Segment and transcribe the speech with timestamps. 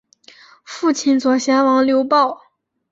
[0.63, 2.41] 父亲左贤王刘豹。